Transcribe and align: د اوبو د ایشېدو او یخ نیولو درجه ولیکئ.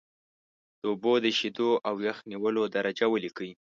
د 0.81 0.83
اوبو 0.91 1.11
د 1.19 1.25
ایشېدو 1.31 1.69
او 1.87 1.95
یخ 2.07 2.17
نیولو 2.31 2.63
درجه 2.75 3.05
ولیکئ. 3.09 3.51